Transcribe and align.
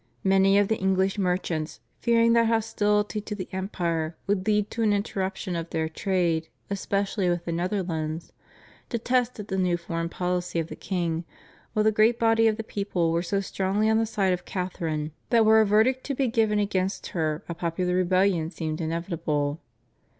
Many 0.23 0.57
of 0.57 0.67
the 0.67 0.77
English 0.79 1.19
merchants, 1.19 1.79
fearing 1.99 2.33
that 2.33 2.47
hostility 2.47 3.21
to 3.21 3.35
the 3.35 3.47
empire 3.51 4.17
would 4.25 4.47
lead 4.47 4.71
to 4.71 4.81
an 4.81 4.93
interruption 4.93 5.55
of 5.55 5.69
their 5.69 5.87
trade 5.87 6.47
especially 6.71 7.29
with 7.29 7.45
the 7.45 7.51
Netherlands, 7.51 8.33
detested 8.89 9.47
the 9.49 9.59
new 9.59 9.77
foreign 9.77 10.09
policy 10.09 10.57
of 10.59 10.69
the 10.69 10.75
king, 10.75 11.23
while 11.73 11.83
the 11.83 11.91
great 11.91 12.17
body 12.17 12.47
of 12.47 12.57
the 12.57 12.63
people 12.63 13.11
were 13.11 13.21
so 13.21 13.41
strongly 13.41 13.91
on 13.91 13.99
the 13.99 14.07
side 14.07 14.33
of 14.33 14.43
Catharine 14.43 15.11
that 15.29 15.45
were 15.45 15.61
a 15.61 15.67
verdict 15.67 16.03
to 16.05 16.15
be 16.15 16.25
given 16.27 16.57
against 16.57 17.09
her 17.09 17.43
a 17.47 17.53
popular 17.53 17.93
rebellion 17.93 18.49
seemed 18.49 18.81
inevitable. 18.81 19.61